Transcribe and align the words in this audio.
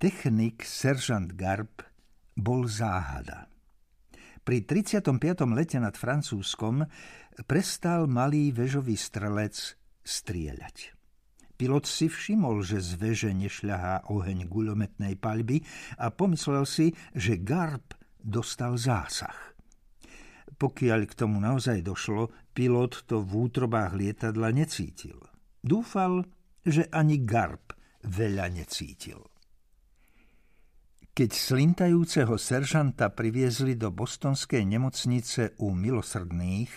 Technik 0.00 0.64
seržant 0.64 1.28
Garb 1.36 1.84
bol 2.32 2.64
záhada. 2.64 3.52
Pri 4.40 4.64
35. 4.64 5.12
lete 5.52 5.76
nad 5.76 5.92
Francúzskom 5.92 6.88
prestal 7.44 8.08
malý 8.08 8.48
vežový 8.48 8.96
strelec 8.96 9.76
strieľať. 10.00 10.96
Pilot 11.52 11.84
si 11.84 12.08
všimol, 12.08 12.64
že 12.64 12.80
z 12.80 12.96
veže 12.96 13.28
nešľahá 13.36 14.08
oheň 14.08 14.48
guľometnej 14.48 15.20
paľby 15.20 15.60
a 16.00 16.08
pomyslel 16.08 16.64
si, 16.64 16.96
že 17.12 17.36
Garb 17.36 17.92
dostal 18.16 18.80
zásah. 18.80 19.36
Pokiaľ 20.56 21.00
k 21.04 21.12
tomu 21.12 21.44
naozaj 21.44 21.84
došlo, 21.84 22.32
pilot 22.56 23.04
to 23.04 23.20
v 23.20 23.52
útrobách 23.52 23.92
lietadla 23.92 24.48
necítil. 24.48 25.20
Dúfal, 25.60 26.24
že 26.64 26.88
ani 26.88 27.20
Garb 27.20 27.76
veľa 28.00 28.48
necítil. 28.48 29.29
Keď 31.10 31.30
slintajúceho 31.34 32.38
seržanta 32.38 33.10
priviezli 33.10 33.74
do 33.74 33.90
bostonskej 33.90 34.62
nemocnice 34.62 35.58
u 35.58 35.74
milosrdných, 35.74 36.70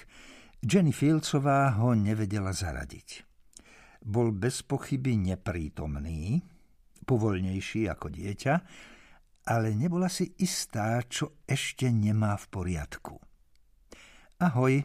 Jenny 0.63 0.95
Fieldsová 0.95 1.75
ho 1.77 1.93
nevedela 1.93 2.49
zaradiť. 2.49 3.29
Bol 4.03 4.33
bez 4.33 4.65
pochyby 4.65 5.15
neprítomný, 5.15 6.41
povoľnejší 7.05 7.87
ako 7.91 8.07
dieťa, 8.09 8.53
ale 9.53 9.75
nebola 9.75 10.07
si 10.07 10.31
istá, 10.39 11.03
čo 11.03 11.43
ešte 11.43 11.91
nemá 11.91 12.39
v 12.39 12.45
poriadku. 12.47 13.15
Ahoj, 14.39 14.79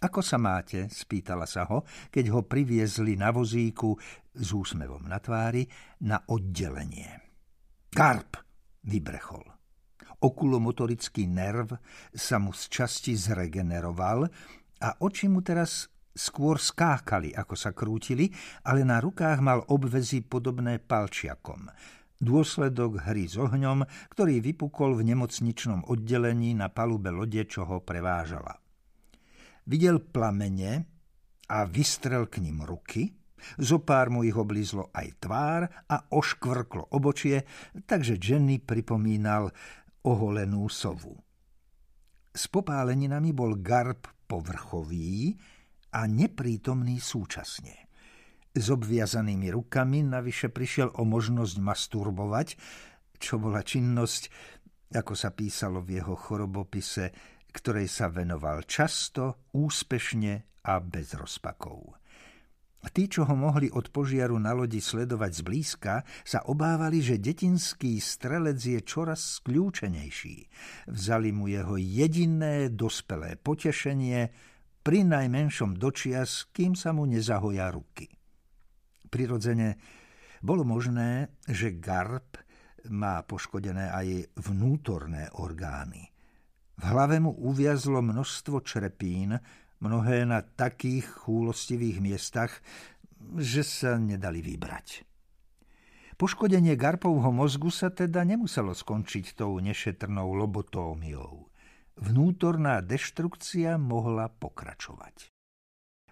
ako 0.00 0.20
sa 0.22 0.38
máte? 0.38 0.86
spýtala 0.86 1.48
sa 1.50 1.66
ho, 1.70 1.82
keď 2.12 2.24
ho 2.34 2.40
priviezli 2.46 3.18
na 3.18 3.34
vozíku 3.34 3.94
s 4.34 4.48
úsmevom 4.52 5.06
na 5.06 5.18
tvári 5.18 5.66
na 6.04 6.18
oddelenie. 6.30 7.10
Karp, 7.94 8.43
vybrechol. 8.84 9.44
Okulomotorický 10.24 11.28
nerv 11.28 11.76
sa 12.14 12.40
mu 12.40 12.56
z 12.56 12.70
časti 12.72 13.12
zregeneroval 13.12 14.24
a 14.80 14.88
oči 15.04 15.28
mu 15.28 15.44
teraz 15.44 15.92
skôr 16.14 16.56
skákali, 16.62 17.34
ako 17.34 17.54
sa 17.58 17.74
krútili, 17.74 18.30
ale 18.64 18.86
na 18.86 19.02
rukách 19.02 19.42
mal 19.42 19.66
obvezy 19.68 20.22
podobné 20.22 20.78
palčiakom. 20.78 21.68
Dôsledok 22.22 23.04
hry 23.10 23.26
s 23.26 23.36
ohňom, 23.36 23.84
ktorý 24.14 24.38
vypukol 24.40 24.96
v 24.96 25.12
nemocničnom 25.12 25.90
oddelení 25.90 26.54
na 26.54 26.70
palube 26.70 27.10
lode, 27.10 27.42
čo 27.44 27.66
ho 27.66 27.82
prevážala. 27.82 28.54
Videl 29.66 30.00
plamene 30.00 30.88
a 31.50 31.66
vystrel 31.68 32.30
k 32.30 32.40
ním 32.40 32.62
ruky, 32.64 33.12
Zopár 33.60 34.08
mu 34.08 34.24
ich 34.24 34.34
oblízlo 34.34 34.88
aj 34.94 35.08
tvár 35.20 35.62
a 35.68 35.96
oškvrklo 36.10 36.94
obočie, 36.96 37.44
takže 37.84 38.16
Jenny 38.16 38.62
pripomínal 38.62 39.52
oholenú 40.04 40.66
sovu. 40.70 41.16
S 42.34 42.50
popáleninami 42.50 43.30
bol 43.30 43.62
garb 43.62 44.10
povrchový 44.26 45.38
a 45.94 46.10
neprítomný 46.10 46.98
súčasne. 46.98 47.86
S 48.54 48.66
obviazanými 48.70 49.50
rukami 49.50 50.02
navyše 50.06 50.50
prišiel 50.50 50.98
o 50.98 51.02
možnosť 51.06 51.56
masturbovať, 51.58 52.48
čo 53.18 53.38
bola 53.38 53.62
činnosť, 53.62 54.22
ako 54.94 55.14
sa 55.14 55.34
písalo 55.34 55.82
v 55.82 55.98
jeho 56.02 56.14
chorobopise, 56.14 57.10
ktorej 57.54 57.86
sa 57.86 58.10
venoval 58.10 58.66
často, 58.66 59.50
úspešne 59.54 60.62
a 60.66 60.74
bez 60.82 61.14
rozpakov. 61.14 62.03
Tí, 62.94 63.10
čo 63.10 63.26
ho 63.26 63.34
mohli 63.34 63.66
od 63.74 63.90
požiaru 63.90 64.38
na 64.38 64.54
lodi 64.54 64.78
sledovať 64.78 65.42
zblízka, 65.42 66.06
sa 66.22 66.46
obávali, 66.46 67.02
že 67.02 67.18
detinský 67.18 67.98
strelec 67.98 68.62
je 68.62 68.78
čoraz 68.86 69.42
skľúčenejší. 69.42 70.36
Vzali 70.94 71.34
mu 71.34 71.50
jeho 71.50 71.74
jediné 71.74 72.70
dospelé 72.70 73.34
potešenie, 73.34 74.30
pri 74.84 75.00
najmenšom 75.00 75.80
dočias, 75.80 76.52
kým 76.52 76.76
sa 76.76 76.92
mu 76.92 77.08
nezahoja 77.08 77.72
ruky. 77.72 78.04
Prirodzene 79.08 79.80
bolo 80.44 80.60
možné, 80.60 81.40
že 81.48 81.80
Garb 81.80 82.36
má 82.92 83.24
poškodené 83.24 83.88
aj 83.88 84.36
vnútorné 84.44 85.32
orgány. 85.40 86.12
V 86.76 86.82
hlave 86.84 87.16
mu 87.16 87.32
uviazlo 87.32 88.04
množstvo 88.04 88.60
črepín, 88.60 89.40
mnohé 89.84 90.24
na 90.24 90.40
takých 90.40 91.04
chúlostivých 91.28 92.00
miestach, 92.00 92.64
že 93.36 93.60
sa 93.60 94.00
nedali 94.00 94.40
vybrať. 94.40 95.04
Poškodenie 96.14 96.78
Garpovho 96.78 97.34
mozgu 97.34 97.68
sa 97.68 97.90
teda 97.90 98.22
nemuselo 98.24 98.72
skončiť 98.72 99.36
tou 99.36 99.58
nešetrnou 99.60 100.32
lobotómiou. 100.32 101.50
Vnútorná 101.98 102.80
deštrukcia 102.80 103.76
mohla 103.76 104.30
pokračovať. 104.30 105.30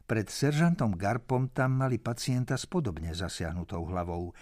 Pred 0.03 0.27
seržantom 0.28 0.99
Garpom 0.99 1.49
tam 1.55 1.81
mali 1.81 2.03
pacienta 2.03 2.59
s 2.59 2.66
podobne 2.66 3.15
zasiahnutou 3.15 3.87
hlavou. 3.88 4.34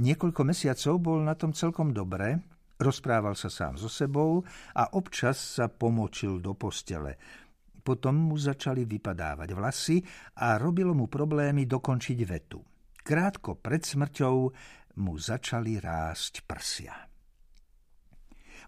Niekoľko 0.00 0.42
mesiacov 0.48 0.94
bol 0.98 1.20
na 1.20 1.36
tom 1.36 1.52
celkom 1.52 1.92
dobre, 1.92 2.40
rozprával 2.80 3.36
sa 3.36 3.52
sám 3.52 3.76
so 3.76 3.92
sebou 3.92 4.40
a 4.72 4.96
občas 4.96 5.36
sa 5.36 5.68
pomočil 5.68 6.40
do 6.40 6.56
postele– 6.56 7.14
potom 7.82 8.30
mu 8.30 8.38
začali 8.38 8.86
vypadávať 8.86 9.48
vlasy 9.52 9.98
a 10.38 10.56
robilo 10.56 10.94
mu 10.94 11.10
problémy 11.10 11.66
dokončiť 11.66 12.18
vetu. 12.22 12.62
Krátko 13.02 13.58
pred 13.58 13.82
smrťou 13.82 14.36
mu 15.02 15.14
začali 15.18 15.82
rásť 15.82 16.46
prsia. 16.46 16.94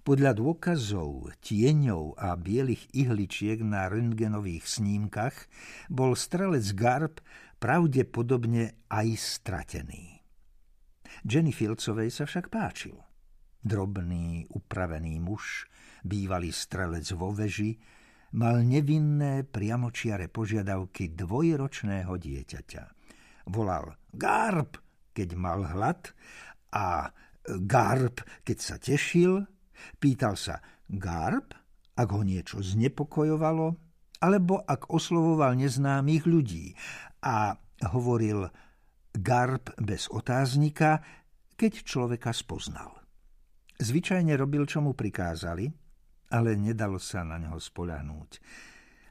Podľa 0.04 0.36
dôkazov, 0.36 1.32
tieňov 1.40 2.20
a 2.20 2.36
bielých 2.36 2.92
ihličiek 2.92 3.64
na 3.64 3.88
röntgenových 3.88 4.68
snímkach 4.68 5.48
bol 5.88 6.12
strelec 6.12 6.66
Garb 6.76 7.24
pravdepodobne 7.56 8.84
aj 8.92 9.08
stratený. 9.16 10.20
Jenny 11.24 11.56
Filcovej 11.56 12.12
sa 12.12 12.28
však 12.28 12.52
páčil. 12.52 13.00
Drobný, 13.64 14.44
upravený 14.52 15.24
muž, 15.24 15.72
bývalý 16.04 16.52
strelec 16.52 17.08
vo 17.16 17.32
veži, 17.32 17.80
mal 18.34 18.66
nevinné 18.66 19.46
priamočiare 19.46 20.26
požiadavky 20.26 21.14
dvojročného 21.14 22.12
dieťaťa. 22.18 22.84
Volal 23.54 23.94
Garb, 24.10 24.80
keď 25.14 25.28
mal 25.38 25.62
hlad 25.62 26.10
a 26.74 27.14
Garb, 27.46 28.24
keď 28.42 28.58
sa 28.58 28.76
tešil. 28.82 29.46
Pýtal 30.00 30.34
sa 30.34 30.58
Garb, 30.90 31.54
ak 31.94 32.08
ho 32.10 32.22
niečo 32.26 32.58
znepokojovalo, 32.58 33.78
alebo 34.24 34.58
ak 34.64 34.90
oslovoval 34.90 35.54
neznámych 35.54 36.24
ľudí 36.26 36.74
a 37.22 37.54
hovoril 37.94 38.50
Garb 39.14 39.70
bez 39.78 40.10
otáznika, 40.10 40.98
keď 41.54 41.72
človeka 41.86 42.34
spoznal. 42.34 42.98
Zvyčajne 43.78 44.34
robil, 44.34 44.66
čo 44.66 44.82
mu 44.82 44.96
prikázali– 44.98 45.70
ale 46.34 46.58
nedalo 46.58 46.98
sa 46.98 47.22
na 47.22 47.38
neho 47.38 47.62
spoľahnúť. 47.62 48.30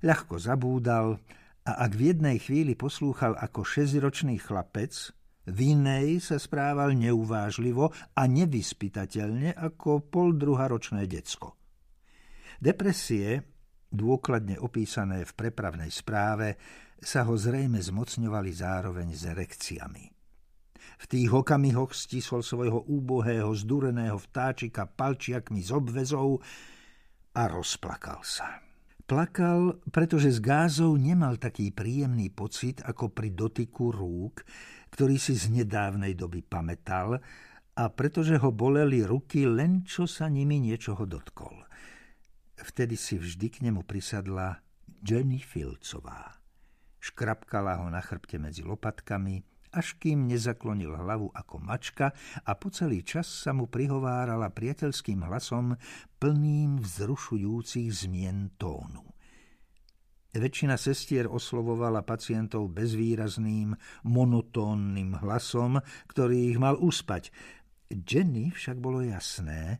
Ľahko 0.03 0.35
zabúdal 0.35 1.15
a 1.63 1.87
ak 1.87 1.95
v 1.95 2.11
jednej 2.11 2.37
chvíli 2.43 2.75
poslúchal 2.75 3.39
ako 3.39 3.63
šesťročný 3.63 4.35
chlapec, 4.43 5.15
v 5.47 5.75
inej 5.75 6.23
sa 6.23 6.35
správal 6.39 6.95
neuvážlivo 6.95 7.91
a 8.15 8.21
nevyspytateľne 8.27 9.55
ako 9.55 10.03
poldruharočné 10.11 11.07
decko. 11.07 11.55
Depresie, 12.59 13.43
dôkladne 13.91 14.59
opísané 14.59 15.23
v 15.23 15.31
prepravnej 15.35 15.91
správe, 15.91 16.59
sa 16.99 17.27
ho 17.27 17.35
zrejme 17.35 17.79
zmocňovali 17.79 18.51
zároveň 18.55 19.07
s 19.11 19.23
erekciami. 19.27 20.05
V 21.03 21.05
tých 21.11 21.31
okamihoch 21.31 21.91
stisol 21.91 22.39
svojho 22.39 22.87
úbohého, 22.87 23.51
zdureného 23.51 24.15
vtáčika 24.15 24.87
palčiakmi 24.87 25.59
z 25.59 25.75
obvezov 25.75 26.39
a 27.33 27.49
rozplakal 27.49 28.21
sa. 28.21 28.61
Plakal, 29.03 29.83
pretože 29.91 30.31
z 30.31 30.39
gázov 30.39 30.95
nemal 30.95 31.35
taký 31.35 31.75
príjemný 31.75 32.31
pocit 32.31 32.79
ako 32.87 33.11
pri 33.11 33.35
dotyku 33.35 33.91
rúk, 33.91 34.47
ktorý 34.95 35.19
si 35.19 35.35
z 35.35 35.51
nedávnej 35.51 36.15
doby 36.15 36.39
pamätal 36.39 37.19
a 37.73 37.83
pretože 37.91 38.39
ho 38.39 38.49
boleli 38.53 39.03
ruky 39.03 39.43
len 39.43 39.83
čo 39.83 40.07
sa 40.07 40.31
nimi 40.31 40.61
niečoho 40.61 41.03
dotkol. 41.03 41.67
Vtedy 42.55 42.95
si 42.95 43.19
vždy 43.19 43.47
k 43.51 43.57
nemu 43.67 43.83
prisadla 43.83 44.63
Jenny 45.03 45.41
Filcová. 45.43 46.39
Škrapkala 47.03 47.83
ho 47.83 47.91
na 47.91 47.99
chrbte 47.99 48.39
medzi 48.39 48.63
lopatkami, 48.63 49.43
až 49.73 49.97
kým 49.97 50.29
nezaklonil 50.29 50.93
hlavu 50.93 51.33
ako 51.33 51.57
mačka 51.57 52.13
a 52.45 52.53
po 52.53 52.69
celý 52.69 53.01
čas 53.01 53.25
sa 53.25 53.51
mu 53.51 53.65
prihovárala 53.65 54.53
priateľským 54.53 55.25
hlasom 55.25 55.73
plným 56.21 56.79
vzrušujúcich 56.79 57.89
zmien 57.89 58.53
tónu. 58.61 59.03
Väčšina 60.33 60.81
sestier 60.81 61.29
oslovovala 61.29 62.01
pacientov 62.01 62.73
bezvýrazným, 62.73 63.77
monotónnym 64.09 65.21
hlasom, 65.21 65.77
ktorý 66.09 66.49
ich 66.49 66.57
mal 66.57 66.73
uspať. 66.81 67.29
Jenny 67.93 68.49
však 68.49 68.81
bolo 68.81 69.05
jasné, 69.05 69.77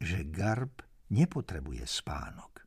že 0.00 0.24
Garb 0.24 0.80
nepotrebuje 1.12 1.84
spánok. 1.84 2.64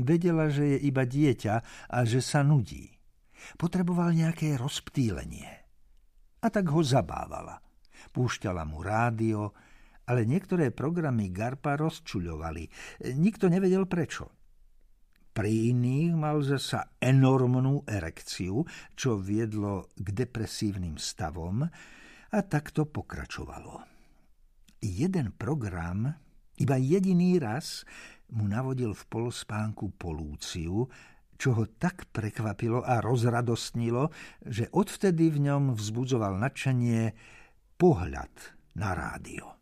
Vedela, 0.00 0.50
že 0.50 0.74
je 0.74 0.78
iba 0.90 1.06
dieťa 1.06 1.54
a 1.86 1.98
že 2.02 2.18
sa 2.18 2.42
nudí. 2.42 2.98
Potreboval 3.54 4.16
nejaké 4.16 4.56
rozptýlenie. 4.56 5.59
A 6.40 6.46
tak 6.48 6.72
ho 6.72 6.80
zabávala. 6.80 7.60
Púšťala 8.10 8.64
mu 8.64 8.80
rádio, 8.80 9.52
ale 10.08 10.26
niektoré 10.26 10.72
programy 10.74 11.30
Garpa 11.30 11.76
rozčuľovali. 11.76 12.64
Nikto 13.14 13.46
nevedel 13.46 13.84
prečo. 13.86 14.32
Pri 15.30 15.70
iných 15.70 16.12
mal 16.18 16.42
zasa 16.42 16.98
enormnú 16.98 17.86
erekciu, 17.86 18.66
čo 18.98 19.20
viedlo 19.22 19.94
k 19.94 20.10
depresívnym 20.10 20.98
stavom 20.98 21.62
a 22.30 22.38
takto 22.42 22.90
pokračovalo. 22.90 23.86
Jeden 24.82 25.30
program, 25.38 26.10
iba 26.58 26.76
jediný 26.80 27.38
raz, 27.38 27.86
mu 28.34 28.50
navodil 28.50 28.90
v 28.90 29.04
polospánku 29.06 29.94
polúciu, 29.94 30.90
čo 31.40 31.56
ho 31.56 31.64
tak 31.64 32.12
prekvapilo 32.12 32.84
a 32.84 33.00
rozradostnilo, 33.00 34.12
že 34.44 34.68
odvtedy 34.68 35.32
v 35.32 35.48
ňom 35.48 35.72
vzbudzoval 35.72 36.36
nadšenie 36.36 37.16
pohľad 37.80 38.32
na 38.76 38.92
rádio. 38.92 39.56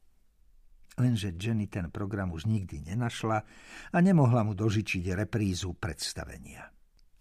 Lenže 0.99 1.39
Jenny 1.39 1.71
ten 1.71 1.95
program 1.95 2.35
už 2.35 2.51
nikdy 2.51 2.83
nenašla 2.91 3.39
a 3.95 3.99
nemohla 4.03 4.43
mu 4.43 4.59
dožičiť 4.59 5.15
reprízu 5.15 5.79
predstavenia. 5.79 6.67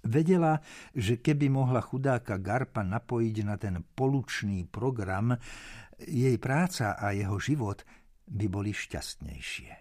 Vedela, 0.02 0.58
že 0.98 1.22
keby 1.22 1.54
mohla 1.54 1.78
chudáka 1.86 2.42
Garpa 2.42 2.82
napojiť 2.82 3.36
na 3.46 3.62
ten 3.62 3.86
polučný 3.86 4.66
program, 4.66 5.38
jej 6.02 6.34
práca 6.42 6.98
a 6.98 7.14
jeho 7.14 7.38
život 7.38 7.86
by 8.26 8.46
boli 8.50 8.74
šťastnejšie. 8.74 9.72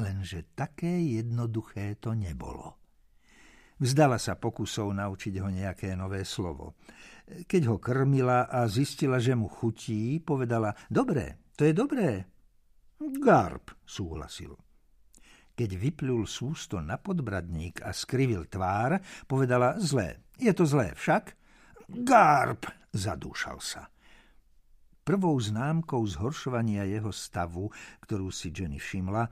Lenže 0.00 0.56
také 0.56 1.04
jednoduché 1.20 2.00
to 2.00 2.16
nebolo. 2.16 2.79
Vzdala 3.80 4.20
sa 4.20 4.36
pokusov 4.36 4.92
naučiť 4.92 5.40
ho 5.40 5.48
nejaké 5.48 5.96
nové 5.96 6.28
slovo. 6.28 6.76
Keď 7.24 7.62
ho 7.72 7.76
krmila 7.80 8.44
a 8.44 8.68
zistila, 8.68 9.16
že 9.16 9.32
mu 9.32 9.48
chutí, 9.48 10.20
povedala, 10.20 10.76
dobre, 10.92 11.48
to 11.56 11.64
je 11.64 11.72
dobré. 11.72 12.28
Garb, 13.00 13.72
súhlasil. 13.80 14.52
Keď 15.56 15.70
vyplul 15.80 16.28
sústo 16.28 16.76
na 16.84 17.00
podbradník 17.00 17.80
a 17.80 17.96
skrivil 17.96 18.44
tvár, 18.52 19.00
povedala, 19.24 19.80
zlé, 19.80 20.28
je 20.36 20.52
to 20.52 20.68
zlé 20.68 20.92
však? 20.92 21.32
Garb, 22.04 22.68
zadúšal 22.92 23.64
sa. 23.64 23.88
Prvou 25.00 25.40
známkou 25.40 26.04
zhoršovania 26.04 26.84
jeho 26.84 27.08
stavu, 27.08 27.72
ktorú 28.04 28.28
si 28.28 28.52
Jenny 28.52 28.76
všimla, 28.76 29.24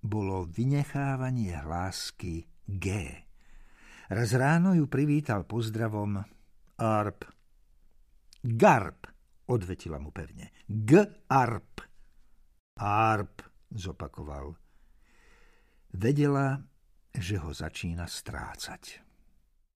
bolo 0.00 0.46
vynechávanie 0.46 1.58
hlásky 1.58 2.46
G. 2.70 2.86
Raz 4.10 4.34
ráno 4.34 4.74
ju 4.74 4.90
privítal 4.90 5.46
pozdravom 5.46 6.18
Arp. 6.82 7.30
Garp, 8.42 9.06
odvetila 9.46 10.02
mu 10.02 10.10
pevne. 10.10 10.50
G-arp. 10.66 11.78
Arp, 12.82 13.36
zopakoval. 13.70 14.58
Vedela, 15.94 16.58
že 17.14 17.38
ho 17.38 17.54
začína 17.54 18.10
strácať. 18.10 19.09